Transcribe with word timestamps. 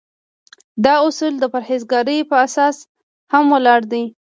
دا 0.85 0.93
اصول 1.07 1.33
د 1.39 1.43
پرهیزګارۍ 1.53 2.19
په 2.29 2.35
اساس 2.45 2.77
هم 3.33 3.45
ولاړ 3.53 3.81
دي. 3.91 4.03